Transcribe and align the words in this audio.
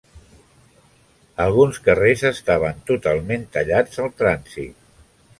Algunes 1.43 1.77
carrers 1.87 2.23
estaven 2.29 2.81
totalment 2.91 3.43
tallats 3.57 4.01
al 4.05 4.09
trànsit. 4.23 4.89